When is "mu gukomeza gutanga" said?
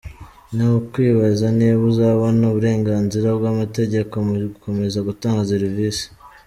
4.27-5.41